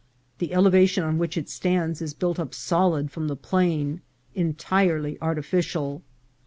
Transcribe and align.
The 0.39 0.51
elevation 0.51 1.03
on 1.03 1.19
which 1.19 1.37
it 1.37 1.47
stands 1.47 2.01
is 2.01 2.15
built 2.15 2.39
up 2.39 2.55
solid 2.55 3.11
from 3.11 3.27
the 3.27 3.35
plain, 3.35 4.01
en 4.35 4.55
tirely 4.55 5.15
artificial. 5.21 6.01